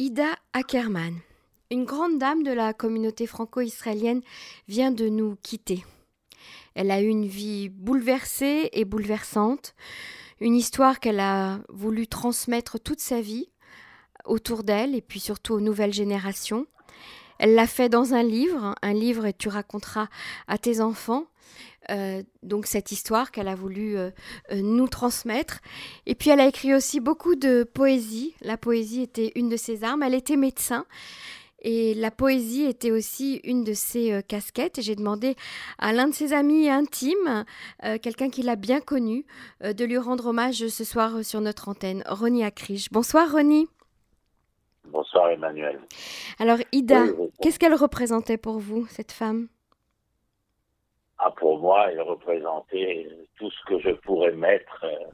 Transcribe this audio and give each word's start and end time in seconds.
Ida 0.00 0.34
Ackerman, 0.52 1.20
une 1.70 1.84
grande 1.84 2.18
dame 2.18 2.42
de 2.42 2.50
la 2.50 2.74
communauté 2.74 3.28
franco-israélienne, 3.28 4.22
vient 4.66 4.90
de 4.90 5.08
nous 5.08 5.36
quitter. 5.36 5.84
Elle 6.74 6.90
a 6.90 7.00
eu 7.00 7.06
une 7.06 7.28
vie 7.28 7.68
bouleversée 7.68 8.70
et 8.72 8.84
bouleversante, 8.84 9.76
une 10.40 10.56
histoire 10.56 10.98
qu'elle 10.98 11.20
a 11.20 11.60
voulu 11.68 12.08
transmettre 12.08 12.80
toute 12.80 12.98
sa 12.98 13.20
vie 13.20 13.52
autour 14.24 14.64
d'elle 14.64 14.96
et 14.96 15.00
puis 15.00 15.20
surtout 15.20 15.54
aux 15.54 15.60
nouvelles 15.60 15.94
générations. 15.94 16.66
Elle 17.38 17.54
l'a 17.54 17.66
fait 17.66 17.88
dans 17.88 18.14
un 18.14 18.22
livre, 18.22 18.74
un 18.82 18.92
livre 18.92 19.30
tu 19.36 19.48
raconteras 19.48 20.08
à 20.46 20.58
tes 20.58 20.80
enfants. 20.80 21.26
Euh, 21.90 22.22
donc 22.42 22.66
cette 22.66 22.92
histoire 22.92 23.30
qu'elle 23.30 23.48
a 23.48 23.54
voulu 23.54 23.96
euh, 23.96 24.10
euh, 24.52 24.60
nous 24.62 24.88
transmettre. 24.88 25.60
Et 26.06 26.14
puis 26.14 26.30
elle 26.30 26.40
a 26.40 26.46
écrit 26.46 26.74
aussi 26.74 27.00
beaucoup 27.00 27.34
de 27.34 27.64
poésie. 27.64 28.34
La 28.40 28.56
poésie 28.56 29.02
était 29.02 29.32
une 29.34 29.48
de 29.48 29.56
ses 29.56 29.84
armes. 29.84 30.02
Elle 30.02 30.14
était 30.14 30.36
médecin. 30.36 30.86
Et 31.66 31.94
la 31.94 32.10
poésie 32.10 32.64
était 32.64 32.90
aussi 32.90 33.40
une 33.42 33.64
de 33.64 33.72
ses 33.72 34.22
casquettes. 34.28 34.78
Et 34.78 34.82
j'ai 34.82 34.96
demandé 34.96 35.34
à 35.78 35.94
l'un 35.94 36.08
de 36.08 36.12
ses 36.12 36.34
amis 36.34 36.68
intimes, 36.68 37.46
quelqu'un 38.02 38.28
qui 38.28 38.42
l'a 38.42 38.56
bien 38.56 38.82
connu, 38.82 39.24
de 39.62 39.84
lui 39.86 39.96
rendre 39.96 40.26
hommage 40.26 40.68
ce 40.68 40.84
soir 40.84 41.24
sur 41.24 41.40
notre 41.40 41.70
antenne, 41.70 42.04
Ronnie 42.06 42.44
Acriche. 42.44 42.90
Bonsoir 42.90 43.32
Ronnie. 43.32 43.66
Bonsoir 44.84 45.30
Emmanuel. 45.30 45.80
Alors 46.38 46.58
Ida, 46.72 47.04
qu'est-ce 47.40 47.58
qu'elle 47.58 47.74
représentait 47.74 48.38
pour 48.38 48.58
vous, 48.58 48.86
cette 48.86 49.12
femme? 49.12 49.48
Ah, 51.18 51.30
Pour 51.30 51.60
moi, 51.60 51.90
elle 51.92 52.00
représentait 52.00 53.08
tout 53.38 53.50
ce 53.50 53.64
que 53.66 53.78
je 53.78 53.90
pourrais 53.90 54.32
mettre, 54.32 54.84
euh, 54.84 55.06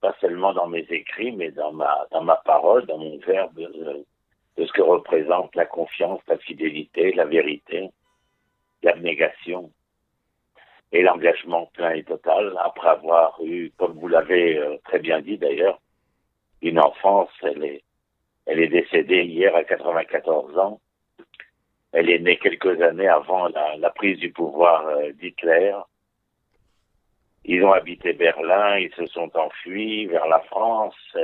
pas 0.00 0.14
seulement 0.20 0.52
dans 0.52 0.66
mes 0.66 0.86
écrits, 0.90 1.32
mais 1.32 1.50
dans 1.50 1.72
ma, 1.72 2.06
dans 2.10 2.22
ma 2.22 2.36
parole, 2.36 2.84
dans 2.86 2.98
mon 2.98 3.16
verbe, 3.18 3.54
de, 3.54 4.04
ce 4.58 4.72
que 4.72 4.82
représente 4.82 5.54
la 5.54 5.66
confiance, 5.66 6.20
la 6.26 6.36
fidélité, 6.38 7.12
la 7.12 7.24
vérité, 7.24 7.90
l'abnégation 8.82 9.70
et 10.90 11.02
l'engagement 11.02 11.66
plein 11.74 11.92
et 11.92 12.02
total 12.02 12.58
après 12.62 12.88
avoir 12.88 13.38
eu, 13.42 13.70
comme 13.78 13.98
vous 13.98 14.08
l'avez 14.08 14.58
euh, 14.58 14.78
très 14.84 14.98
bien 14.98 15.20
dit 15.20 15.38
d'ailleurs, 15.38 15.80
une 16.60 16.80
enfance, 16.80 17.30
elle 17.42 17.64
est 17.64 17.82
elle 18.48 18.60
est 18.60 18.68
décédée 18.68 19.24
hier 19.24 19.54
à 19.54 19.62
94 19.62 20.56
ans. 20.58 20.80
Elle 21.92 22.10
est 22.10 22.18
née 22.18 22.38
quelques 22.38 22.80
années 22.80 23.06
avant 23.06 23.48
la, 23.48 23.90
prise 23.90 24.18
du 24.18 24.30
pouvoir 24.32 24.86
euh, 24.86 25.12
d'Hitler. 25.12 25.74
Ils 27.44 27.62
ont 27.62 27.72
habité 27.72 28.14
Berlin, 28.14 28.78
ils 28.78 28.92
se 28.94 29.04
sont 29.06 29.30
enfuis 29.36 30.06
vers 30.06 30.26
la 30.26 30.40
France. 30.40 31.16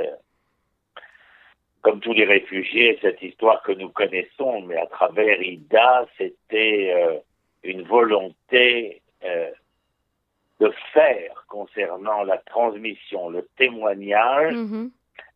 Comme 1.81 1.99
tous 1.99 2.13
les 2.13 2.25
réfugiés, 2.25 2.97
cette 3.01 3.21
histoire 3.21 3.61
que 3.63 3.71
nous 3.71 3.89
connaissons, 3.89 4.61
mais 4.61 4.77
à 4.77 4.85
travers 4.85 5.41
Ida, 5.41 6.07
c'était 6.17 6.93
euh, 6.95 7.19
une 7.63 7.83
volonté 7.83 9.01
euh, 9.23 9.49
de 10.59 10.71
faire 10.93 11.45
concernant 11.47 12.23
la 12.23 12.37
transmission, 12.37 13.29
le 13.29 13.47
témoignage, 13.57 14.53
mm-hmm 14.53 14.89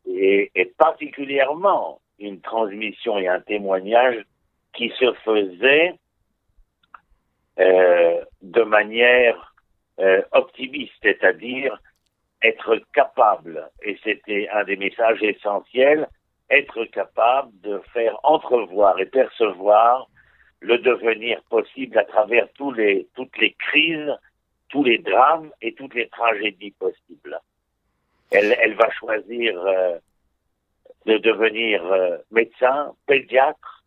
et, 0.05 0.73
particulièrement 0.77 2.01
une 2.19 2.41
transmission 2.41 3.17
et 3.17 3.27
un 3.27 3.39
témoignage 3.39 4.25
qui 4.73 4.89
se 4.99 5.13
faisait 5.25 5.95
euh, 7.59 8.23
de 8.41 8.61
manière 8.63 9.53
euh, 9.99 10.21
optimiste, 10.31 10.93
c'est-à-dire 11.01 11.79
être 12.41 12.79
capable, 12.93 13.69
et 13.83 13.97
c'était 14.03 14.47
un 14.49 14.63
des 14.63 14.77
messages 14.77 15.21
essentiels, 15.21 16.07
être 16.49 16.85
capable 16.85 17.51
de 17.61 17.79
faire 17.93 18.17
entrevoir 18.23 18.99
et 18.99 19.05
percevoir 19.05 20.07
le 20.61 20.77
devenir 20.77 21.41
possible 21.49 21.97
à 21.97 22.05
travers 22.05 22.47
tous 22.53 22.71
les, 22.71 23.07
toutes 23.15 23.37
les 23.37 23.53
crises, 23.53 24.13
tous 24.69 24.83
les 24.83 24.97
drames 24.99 25.51
et 25.61 25.73
toutes 25.73 25.95
les 25.95 26.07
tragédies 26.09 26.71
possibles. 26.71 27.39
Elle, 28.31 28.55
elle 28.59 28.75
va 28.75 28.89
choisir 28.91 29.59
euh, 29.65 29.97
de 31.05 31.17
devenir 31.17 31.83
euh, 31.85 32.17
médecin, 32.31 32.93
pédiatre 33.07 33.83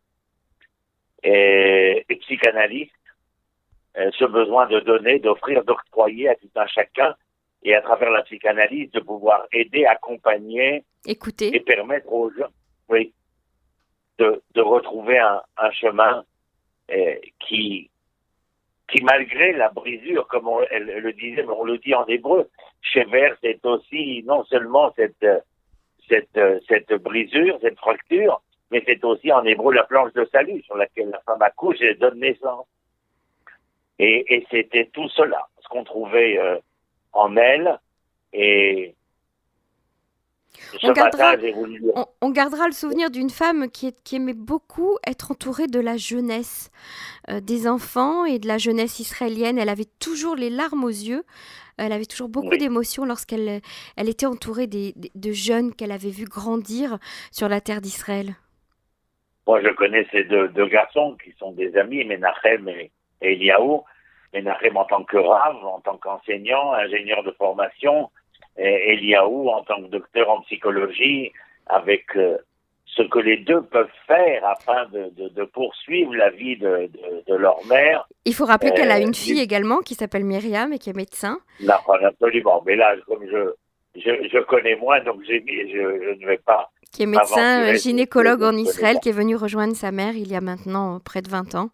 et, 1.23 2.05
psychanalyste. 2.21 2.93
Euh, 3.99 4.11
ce 4.19 4.25
besoin 4.25 4.67
de 4.69 4.81
donner, 4.81 5.19
d'offrir, 5.19 5.65
d'octroyer 5.65 6.31
à 6.31 6.35
tout 6.35 6.51
un 6.57 6.67
chacun 6.67 7.15
et 7.63 7.75
à 7.75 7.83
travers 7.83 8.11
la 8.11 8.23
psychanalyse 8.23 8.91
de 8.91 9.01
pouvoir 9.01 9.47
aider, 9.53 9.85
accompagner, 9.85 10.85
écouter 11.07 11.55
et 11.55 11.61
permettre 11.61 12.11
aux 12.11 12.31
gens, 12.31 12.49
oui, 12.89 13.13
de, 14.19 14.43
de 14.55 14.61
retrouver 14.63 15.19
un, 15.19 15.43
un 15.59 15.71
chemin 15.73 16.25
qui, 17.41 17.91
qui 18.93 19.03
malgré 19.03 19.53
la 19.53 19.71
brisure, 19.71 20.27
comme 20.29 20.47
on, 20.47 20.61
le 20.61 21.13
disait, 21.15 21.43
mais 21.43 21.55
on 21.57 21.65
le 21.65 21.79
dit 21.79 21.95
en 21.95 22.05
hébreu, 22.07 22.49
Chever, 22.83 23.33
c'est 23.41 23.65
aussi 23.65 24.23
non 24.27 24.45
seulement 24.45 24.93
cette, 24.97 25.27
cette, 26.09 26.39
cette 26.69 26.93
brisure, 27.03 27.59
cette 27.63 27.79
fracture, 27.79 28.43
mais 28.71 28.83
c'est 28.87 29.03
aussi 29.05 29.33
en 29.33 29.45
hébreu 29.45 29.73
la 29.73 29.85
planche 29.85 30.13
de 30.13 30.29
salut 30.31 30.63
sur 30.63 30.77
laquelle 30.77 31.09
la 31.09 31.21
femme 31.21 31.41
accouche 31.41 31.81
et 31.81 31.95
donne 31.95 32.21
naissance. 32.21 32.67
Et, 33.99 34.35
et 34.35 34.47
c'était 34.51 34.91
tout 34.93 35.09
cela, 35.09 35.47
ce 35.61 35.69
qu'on 35.69 35.85
trouvait 35.85 36.39
euh, 36.39 36.59
en 37.13 37.37
elle, 37.37 37.79
et 38.35 38.95
on 40.83 40.93
gardera, 40.93 41.35
on, 42.21 42.31
gardera, 42.31 42.67
le 42.67 42.73
souvenir 42.73 43.11
d'une 43.11 43.31
femme 43.31 43.71
qui, 43.71 43.93
qui, 44.05 44.17
aimait 44.17 44.35
beaucoup 44.35 44.99
être 45.07 45.33
entourée 45.33 45.67
de 45.67 45.81
la 45.81 45.97
jeunesse, 45.97 46.71
euh, 47.31 47.41
des 47.41 47.69
enfants 47.69 48.25
et 48.25 48.39
de 48.39 48.49
la 48.49 48.59
jeunesse 48.59 49.01
israélienne. 49.01 49.59
Elle 49.59 49.69
avait 49.69 49.89
toujours 50.01 50.37
les 50.37 50.51
larmes 50.51 50.85
aux 50.85 50.89
yeux. 50.89 51.25
Elle 51.79 51.93
avait 51.93 52.05
toujours 52.05 52.29
beaucoup 52.29 52.57
d'émotions 52.57 53.05
lorsqu'elle 53.05 53.61
elle 53.97 54.09
était 54.09 54.27
entourée 54.27 54.67
des, 54.67 54.95
de 55.15 55.33
jeunes 55.33 55.75
qu'elle 55.75 55.93
avait 55.93 56.11
vus 56.11 56.27
grandir 56.27 56.99
sur 57.31 57.49
la 57.49 57.61
terre 57.61 57.81
d'Israël. 57.81 58.35
Moi, 59.47 59.61
je 59.63 59.71
connais 59.71 60.07
ces 60.13 60.25
deux, 60.25 60.67
garçons 60.67 61.17
qui 61.23 61.33
sont 61.39 61.53
des 61.53 61.77
amis, 61.77 62.05
Menachem 62.05 62.69
et, 62.69 62.93
et 63.23 63.33
Eliaou. 63.33 63.83
Menachem 64.33 64.77
en 64.77 64.85
tant 64.85 65.03
que 65.05 65.17
rave, 65.17 65.65
en 65.65 65.81
tant 65.81 65.97
qu'enseignant, 65.97 66.73
ingénieur 66.75 67.23
de 67.25 67.33
formation, 67.33 68.11
Eliaou 68.57 69.49
en 69.49 69.63
tant 69.65 69.83
que 69.83 69.89
docteur 69.89 70.31
en 70.31 70.41
psychologie, 70.43 71.33
avec 71.67 72.05
euh, 72.17 72.37
ce 72.87 73.03
que 73.03 73.19
les 73.19 73.39
deux 73.39 73.63
peuvent 73.63 73.87
faire 74.07 74.45
afin 74.45 74.87
de, 74.93 75.45
poursuivre 75.45 76.15
la 76.15 76.31
vie 76.31 76.57
de, 76.57 76.91
leur 77.29 77.65
mère. 77.67 78.07
Il 78.25 78.35
faut 78.35 78.45
rappeler 78.45 78.73
qu'elle 78.73 78.91
a 78.91 79.01
une 79.01 79.11
euh, 79.11 79.13
fille 79.15 79.41
également 79.41 79.79
qui 79.79 79.95
s'appelle 79.95 80.25
Myriam 80.25 80.73
et 80.73 80.79
qui 80.79 80.91
est 80.91 80.97
médecin. 80.97 81.39
Non, 81.61 81.75
absolument. 82.05 82.63
Mais 82.67 82.77
là, 82.77 82.95
comme 83.07 83.25
je, 83.27 83.55
je, 83.97 84.39
connais 84.45 84.77
moins, 84.77 85.03
donc 85.03 85.23
je, 85.23 85.35
je, 85.35 86.21
ne 86.21 86.27
vais 86.27 86.39
pas. 86.39 86.71
Qui 86.93 87.05
est 87.05 87.07
médecin 87.07 87.75
gynécologue 87.75 88.43
en 88.43 88.53
Israël, 88.53 88.99
qui 89.03 89.09
est 89.09 89.13
venu 89.13 89.35
rejoindre 89.35 89.75
sa 89.75 89.93
mère 89.93 90.15
il 90.15 90.31
y 90.31 90.37
a 90.37 90.43
maintenant 90.43 91.01
près 91.01 91.23
de 91.23 91.31
20 91.31 91.55
ans. 91.55 91.71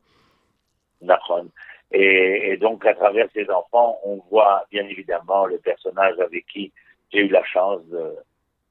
D'accord. 1.00 1.42
Et, 1.90 2.56
donc, 2.58 2.84
à 2.84 2.94
travers 2.94 3.28
ces 3.32 3.48
enfants, 3.50 3.98
on 4.04 4.16
voit 4.30 4.64
bien 4.70 4.86
évidemment 4.86 5.46
le 5.46 5.58
personnage 5.58 6.18
avec 6.20 6.46
qui 6.46 6.72
j'ai 7.10 7.20
eu 7.20 7.28
la 7.28 7.44
chance, 7.44 7.80
de, 7.86 8.14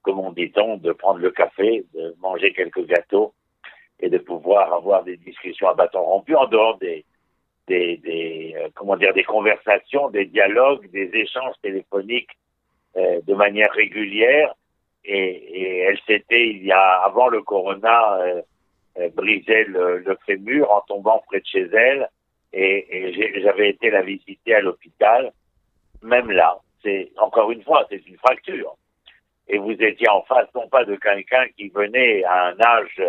comme 0.04 0.20
on 0.20 0.32
dit-on, 0.32 0.78
de 0.78 0.92
prendre 0.92 1.20
le 1.20 1.32
café, 1.32 1.84
de 1.96 2.16
manger 2.20 2.54
quelques 2.54 2.86
gâteaux 2.86 3.34
et 4.00 4.10
de 4.10 4.20
pouvoir 4.20 4.72
avoir 4.72 5.04
des 5.04 5.18
discussions 5.18 5.68
à 5.68 5.74
bâton 5.74 6.02
rompu 6.02 6.36
en 6.36 6.46
dehors 6.46 6.78
des, 6.78 7.04
des, 7.68 7.98
des 7.98 8.56
euh, 8.56 8.70
comment 8.76 8.96
dire, 8.96 9.14
des 9.14 9.24
conversations, 9.24 10.12
des 10.12 10.26
dialogues, 10.26 10.88
des 10.92 11.10
échanges 11.14 11.56
téléphoniques 11.64 12.38
euh, 12.98 13.20
de 13.26 13.34
manière 13.34 13.72
régulière. 13.72 14.54
Et, 15.04 15.16
et 15.18 15.78
elle 15.80 16.00
s'était, 16.06 16.50
il 16.50 16.66
y 16.66 16.72
a 16.72 17.02
avant 17.04 17.30
le 17.30 17.42
corona, 17.42 18.20
euh, 18.20 18.42
euh 19.00 19.10
brisé 19.10 19.64
le, 19.64 20.00
le 20.00 20.18
fémur 20.28 20.70
en 20.72 20.82
tombant 20.82 21.24
près 21.28 21.40
de 21.40 21.46
chez 21.46 21.68
elle 21.74 22.10
et, 22.54 23.42
j'avais 23.42 23.70
été 23.70 23.90
la 23.90 24.02
visiter 24.02 24.56
à 24.56 24.62
l'hôpital. 24.62 25.32
Même 26.02 26.32
là, 26.32 26.60
c'est 26.84 27.12
encore 27.18 27.52
une 27.52 27.64
fois, 27.64 27.86
c'est 27.90 28.06
une 28.08 28.18
fracture. 28.18 28.76
Et 29.48 29.58
vous 29.58 29.72
étiez 29.72 30.10
en 30.10 30.24
face 30.24 30.48
non 30.56 30.68
pas 30.68 30.86
de 30.86 30.96
quelqu'un 30.96 31.48
qui 31.58 31.70
venait 31.70 32.24
à 32.24 32.48
un 32.48 32.60
âge 32.62 33.02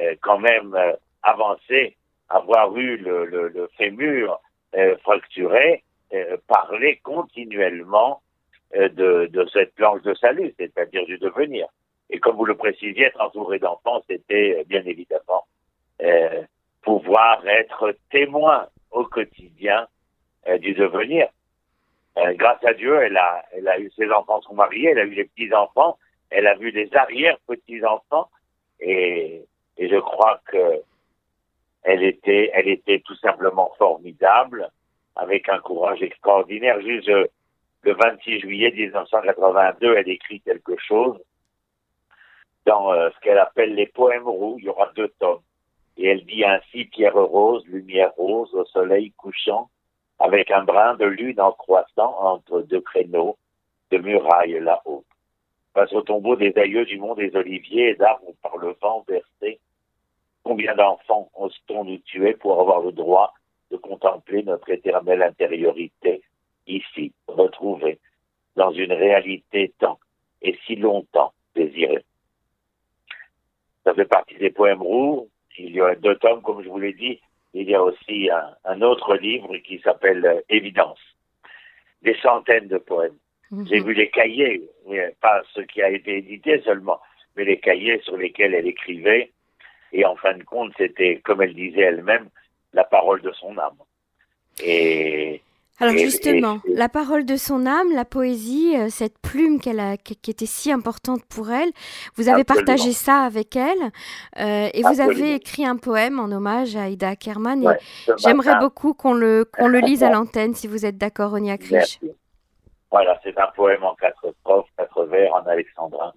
euh, 0.00 0.14
quand 0.20 0.38
même 0.38 0.74
euh, 0.74 0.92
avancé, 1.22 1.96
avoir 2.28 2.76
eu 2.76 2.96
le, 2.96 3.26
le, 3.26 3.48
le 3.48 3.68
fémur 3.76 4.40
euh, 4.76 4.96
fracturé, 4.98 5.82
parler 6.46 7.00
continuellement 7.02 8.22
de, 8.72 9.26
de 9.26 9.46
cette 9.52 9.74
planche 9.74 10.02
de 10.02 10.14
salut, 10.14 10.54
c'est-à-dire 10.56 11.04
du 11.06 11.18
devenir. 11.18 11.66
Et 12.08 12.20
comme 12.20 12.36
vous 12.36 12.44
le 12.44 12.56
précisiez, 12.56 13.06
être 13.06 13.20
entouré 13.20 13.58
d'enfants, 13.58 14.00
c'était 14.08 14.62
bien 14.68 14.84
évidemment 14.84 15.44
pouvoir 16.84 17.46
être 17.46 17.96
témoin 18.10 18.68
au 18.90 19.04
quotidien 19.04 19.88
euh, 20.48 20.58
du 20.58 20.74
devenir. 20.74 21.28
Euh, 22.16 22.34
grâce 22.34 22.62
à 22.64 22.74
Dieu, 22.74 23.02
elle 23.02 23.16
a, 23.16 23.44
elle 23.52 23.66
a 23.66 23.78
eu 23.78 23.90
ses 23.96 24.10
enfants 24.10 24.40
sont 24.42 24.54
mariés, 24.54 24.90
elle 24.90 25.00
a 25.00 25.04
eu 25.04 25.14
les 25.14 25.24
petits 25.24 25.52
enfants, 25.52 25.98
elle 26.30 26.46
a 26.46 26.54
vu 26.54 26.70
les 26.70 26.94
arrière 26.94 27.36
petits 27.46 27.84
enfants, 27.84 28.28
et, 28.80 29.44
et 29.76 29.88
je 29.88 29.96
crois 29.96 30.40
que 30.46 30.82
elle 31.82 32.02
était, 32.02 32.50
elle 32.54 32.68
était 32.68 33.00
tout 33.00 33.16
simplement 33.16 33.72
formidable, 33.78 34.70
avec 35.16 35.48
un 35.48 35.58
courage 35.58 36.02
extraordinaire. 36.02 36.80
Juste 36.80 37.08
le 37.08 37.92
26 37.92 38.40
juillet 38.40 38.72
1982, 38.72 39.96
elle 39.96 40.08
écrit 40.08 40.40
quelque 40.40 40.76
chose 40.78 41.18
dans 42.66 42.92
euh, 42.92 43.10
ce 43.14 43.20
qu'elle 43.20 43.38
appelle 43.38 43.74
les 43.74 43.86
poèmes 43.86 44.26
roux. 44.26 44.56
Il 44.58 44.64
y 44.64 44.68
aura 44.68 44.90
deux 44.96 45.08
tomes. 45.20 45.42
Et 45.96 46.06
elle 46.08 46.24
dit 46.24 46.44
ainsi 46.44 46.86
Pierre 46.86 47.14
rose, 47.14 47.64
lumière 47.66 48.12
rose, 48.16 48.52
au 48.54 48.64
soleil 48.66 49.12
couchant, 49.12 49.70
avec 50.18 50.50
un 50.50 50.64
brin 50.64 50.94
de 50.94 51.04
lune 51.04 51.40
en 51.40 51.52
croissant 51.52 52.16
entre 52.20 52.62
deux 52.62 52.80
créneaux 52.80 53.36
de 53.90 53.98
murailles 53.98 54.60
là-haut. 54.60 55.04
Face 55.72 55.92
au 55.92 56.02
tombeau 56.02 56.36
des 56.36 56.52
aïeux 56.56 56.84
du 56.84 56.98
mont 56.98 57.14
des 57.14 57.34
oliviers 57.34 57.94
d'arbres 57.94 58.32
par 58.42 58.56
le 58.56 58.76
vent 58.80 59.04
versé, 59.08 59.60
combien 60.42 60.74
d'enfants 60.74 61.30
ose-t-on 61.34 61.84
nous 61.84 61.98
tuer 61.98 62.34
pour 62.34 62.60
avoir 62.60 62.80
le 62.80 62.92
droit 62.92 63.32
de 63.70 63.76
contempler 63.76 64.42
notre 64.42 64.70
éternelle 64.70 65.22
intériorité 65.22 66.22
ici, 66.66 67.12
retrouvée 67.26 67.98
dans 68.56 68.70
une 68.70 68.92
réalité 68.92 69.74
tant 69.78 69.98
et 70.42 70.56
si 70.64 70.76
longtemps 70.76 71.32
désirée? 71.56 72.04
Ça 73.82 73.94
fait 73.94 74.06
partie 74.06 74.36
des 74.36 74.50
poèmes 74.50 74.82
roux. 74.82 75.28
Il 75.58 75.74
y 75.74 75.80
a 75.80 75.94
deux 75.94 76.16
tomes, 76.16 76.42
comme 76.42 76.62
je 76.62 76.68
vous 76.68 76.78
l'ai 76.78 76.92
dit. 76.92 77.20
Il 77.52 77.68
y 77.68 77.74
a 77.74 77.82
aussi 77.82 78.28
un, 78.64 78.82
autre 78.82 79.16
livre 79.16 79.56
qui 79.58 79.78
s'appelle 79.78 80.24
euh, 80.26 80.40
Évidence. 80.48 80.98
Des 82.02 82.16
centaines 82.16 82.68
de 82.68 82.78
poèmes. 82.78 83.16
Mhm. 83.50 83.66
J'ai 83.68 83.80
vu 83.80 83.94
les 83.94 84.10
cahiers, 84.10 84.62
pas 85.20 85.42
ce 85.54 85.60
qui 85.60 85.80
a 85.80 85.90
été 85.90 86.18
édité 86.18 86.60
seulement, 86.62 87.00
mais 87.36 87.44
les 87.44 87.58
cahiers 87.58 88.00
sur 88.00 88.16
lesquels 88.16 88.54
elle 88.54 88.66
écrivait. 88.66 89.30
Et 89.92 90.04
en 90.04 90.16
fin 90.16 90.36
de 90.36 90.42
compte, 90.42 90.72
c'était, 90.76 91.20
comme 91.22 91.42
elle 91.42 91.54
disait 91.54 91.82
elle-même, 91.82 92.28
la 92.72 92.84
parole 92.84 93.22
de 93.22 93.30
son 93.32 93.56
âme. 93.58 93.78
Et 94.62 95.40
alors 95.80 95.96
justement, 95.96 96.58
la 96.68 96.88
parole 96.88 97.26
de 97.26 97.34
son 97.36 97.66
âme, 97.66 97.92
la 97.92 98.04
poésie, 98.04 98.76
euh, 98.76 98.88
cette 98.90 99.18
plume 99.18 99.60
qu'elle 99.60 99.80
a, 99.80 99.96
qui, 99.96 100.14
était 100.30 100.46
si 100.46 100.70
importante 100.70 101.24
pour 101.24 101.50
elle, 101.50 101.70
vous 102.14 102.28
avez 102.28 102.44
partagé 102.44 102.92
ça 102.92 103.22
avec 103.22 103.56
elle 103.56 103.90
euh, 104.38 104.68
et 104.72 104.82
vous 104.82 105.00
avez 105.00 105.34
écrit 105.34 105.66
un 105.66 105.76
poème 105.76 106.20
en 106.20 106.30
hommage 106.30 106.76
à 106.76 106.88
Ida 106.88 107.08
Ackerman. 107.08 107.76
J'aimerais 108.18 108.56
beaucoup 108.60 108.94
qu'on 108.94 109.14
le, 109.14 109.44
qu'on 109.44 109.66
le 109.66 109.80
lise 109.80 110.04
à 110.04 110.10
l'antenne, 110.10 110.54
si 110.54 110.68
vous 110.68 110.86
êtes 110.86 110.96
d'accord, 110.96 111.32
Ronia 111.32 111.58
Krish. 111.58 111.98
Voilà, 112.92 113.18
c'est 113.24 113.36
un 113.36 113.48
poème 113.56 113.82
en 113.82 113.96
quatre 113.96 114.32
strophes, 114.40 114.68
quatre 114.78 115.04
vers 115.06 115.34
en 115.34 115.44
alexandrin. 115.46 116.12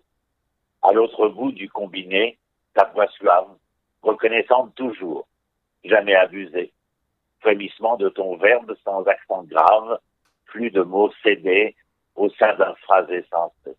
À 0.83 0.93
l'autre 0.93 1.29
bout 1.29 1.51
du 1.51 1.67
combiné, 1.67 2.37
ta 2.75 2.91
voix 2.93 3.07
suave, 3.07 3.47
reconnaissante 4.03 4.75
toujours, 4.75 5.27
jamais 5.83 6.13
abusée 6.13 6.71
frémissement 7.47 7.95
de 7.95 8.09
ton 8.09 8.35
verbe 8.35 8.75
sans 8.83 9.05
accent 9.05 9.43
grave, 9.43 9.99
plus 10.47 10.69
de 10.69 10.81
mots 10.81 11.11
cédés 11.23 11.77
au 12.17 12.29
sein 12.31 12.53
d'un 12.55 12.75
phrasé 12.75 13.23
sensé. 13.31 13.77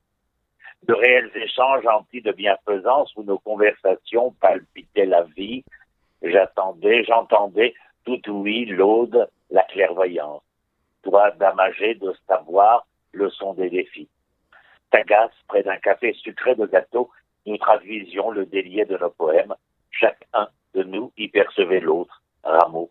De 0.85 0.95
réels 0.95 1.31
échanges 1.35 1.87
emplis 1.87 2.23
de 2.23 2.33
bienfaisance 2.33 3.13
où 3.17 3.25
nos 3.25 3.39
conversations 3.39 4.35
palpitaient 4.41 5.05
la 5.05 5.25
vie, 5.37 5.65
j'attendais, 6.23 7.05
j'entendais 7.05 7.75
tout 8.07 8.27
ouïe 8.31 8.65
l'aude, 8.65 9.29
la 9.51 9.65
clairvoyance. 9.65 10.43
Toi, 11.03 11.31
damagé 11.33 11.95
de 11.97 12.15
savoir 12.27 12.87
le 13.13 13.29
son 13.29 13.53
des 13.53 13.69
défis. 13.69 14.09
Tagasse, 14.91 15.33
près 15.47 15.63
d'un 15.63 15.77
café 15.77 16.15
sucré 16.15 16.55
de 16.55 16.65
gâteau, 16.65 17.11
nous 17.45 17.59
traduisions 17.59 18.31
le 18.31 18.47
délié 18.47 18.87
de 18.87 18.97
nos 18.97 19.11
poèmes. 19.11 19.55
Chacun 19.91 20.49
de 20.73 20.85
nous 20.85 21.13
y 21.19 21.29
percevait 21.29 21.81
l'autre, 21.81 22.23
rameau 22.43 22.91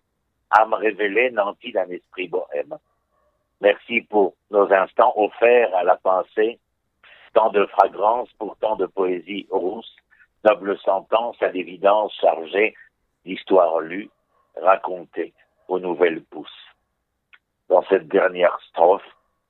âme 0.51 0.73
révélée 0.73 1.31
nantie 1.31 1.71
d'un 1.71 1.89
esprit 1.89 2.27
bohème. 2.27 2.77
Merci 3.61 4.01
pour 4.01 4.35
nos 4.51 4.71
instants 4.71 5.13
offerts 5.15 5.75
à 5.75 5.83
la 5.83 5.95
pensée, 5.95 6.59
tant 7.33 7.49
de 7.49 7.65
fragrance 7.65 8.29
pour 8.33 8.57
tant 8.57 8.75
de 8.75 8.85
poésie 8.85 9.47
rousse, 9.49 9.95
noble 10.43 10.77
sentence 10.79 11.41
à 11.41 11.49
l'évidence 11.49 12.13
chargée 12.21 12.75
d'histoire 13.25 13.79
lue, 13.79 14.09
racontée 14.61 15.33
aux 15.67 15.79
nouvelles 15.79 16.23
pousses. 16.23 16.49
Dans 17.67 17.83
cette 17.89 18.07
dernière 18.07 18.57
strophe, 18.69 19.03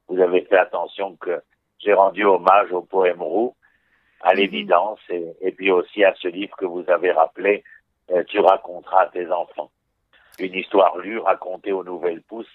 vous 0.07 0.19
avez 0.19 0.41
fait 0.41 0.57
attention 0.57 1.15
que 1.17 1.41
j'ai 1.79 1.93
rendu 1.93 2.23
hommage 2.23 2.71
au 2.71 2.81
poème 2.81 3.21
roux, 3.21 3.55
à 4.21 4.31
mhm. 4.31 4.39
l'évidence, 4.39 4.99
et, 5.09 5.51
puis 5.51 5.71
aussi 5.71 6.03
à 6.03 6.13
ce 6.15 6.27
livre 6.27 6.55
que 6.55 6.65
vous 6.65 6.89
avez 6.89 7.11
rappelé, 7.11 7.63
euh, 8.11 8.23
Tu 8.23 8.39
raconteras 8.39 9.03
à 9.03 9.07
tes 9.07 9.29
enfants 9.31 9.69
une 10.39 10.55
histoire 10.55 10.97
lue, 10.97 11.19
racontée 11.19 11.71
aux 11.71 11.83
nouvelles 11.83 12.21
pousses. 12.21 12.51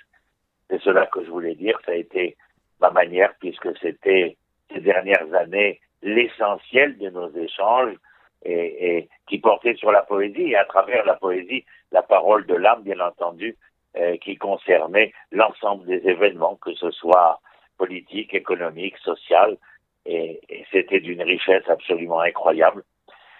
C'est 0.68 0.80
cela 0.82 1.06
que 1.06 1.24
je 1.24 1.30
voulais 1.30 1.54
dire. 1.54 1.78
Ça 1.84 1.92
a 1.92 1.96
été 1.96 2.36
ma 2.80 2.90
manière, 2.90 3.34
puisque 3.38 3.76
c'était 3.78 4.36
ces 4.72 4.80
dernières 4.80 5.32
années 5.34 5.80
l'essentiel 6.02 6.98
de 6.98 7.10
nos 7.10 7.30
échanges 7.36 7.94
et, 8.44 9.08
qui 9.28 9.38
portait 9.38 9.76
sur 9.76 9.92
la 9.92 10.02
poésie 10.02 10.50
et 10.50 10.56
à 10.56 10.64
travers 10.64 11.04
la 11.04 11.14
poésie, 11.14 11.64
la 11.92 12.02
parole 12.02 12.44
de 12.46 12.54
l'âme, 12.54 12.82
bien 12.82 12.98
entendu, 13.00 13.56
euh, 13.96 14.16
qui 14.16 14.36
concernait 14.36 15.12
l'ensemble 15.30 15.86
des 15.86 16.08
événements, 16.08 16.56
que 16.56 16.74
ce 16.74 16.90
soit 16.90 17.40
politique, 17.78 18.34
économique, 18.34 18.96
social, 18.98 19.56
et 20.04 20.40
c'était 20.72 21.00
d'une 21.00 21.22
richesse 21.22 21.68
absolument 21.68 22.20
incroyable, 22.20 22.82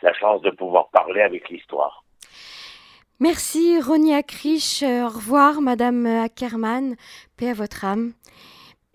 la 0.03 0.13
chance 0.13 0.43
de 0.43 0.51
pouvoir 0.51 0.89
parler 0.91 1.23
avec 1.23 1.49
l'histoire. 1.49 2.05
Merci 3.23 3.81
Ronia 3.81 4.25
Krish. 4.25 4.83
Au 4.83 5.07
revoir 5.07 5.61
Madame 5.61 6.07
Ackerman. 6.07 6.97
Paix 7.37 7.51
à 7.51 7.55
votre 7.55 7.85
âme. 7.85 8.15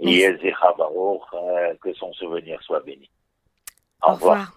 Et 0.02 0.28
euh, 0.28 1.74
que 1.82 1.94
son 1.94 2.12
souvenir 2.12 2.62
soit 2.62 2.82
béni. 2.82 3.10
Au, 4.06 4.12
revoir. 4.12 4.52